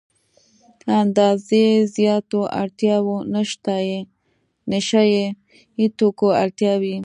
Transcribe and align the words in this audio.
اندازې 1.01 1.63
زياتو 1.95 2.39
اړتیاوو 2.61 3.15
نشه 4.71 5.01
يي 5.13 5.87
توکو 5.97 6.27
اړتیا 6.43 6.73
وي. 6.81 6.95